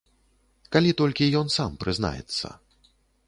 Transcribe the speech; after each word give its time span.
Калі 0.75 0.93
толькі 1.01 1.27
ён 1.41 1.47
сам 1.57 1.77
прызнаецца. 1.83 2.47